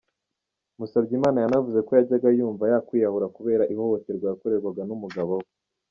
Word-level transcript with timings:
Musabyimana 0.79 1.37
yanavuze 1.39 1.79
ko 1.85 1.91
yajyaga 1.97 2.29
yumva 2.37 2.63
yakwiyahura 2.71 3.27
kubera 3.35 3.63
ihohoterwa 3.73 4.25
yakorerwaga 4.31 4.81
n’umugabo 4.85 5.31
we. 5.41 5.47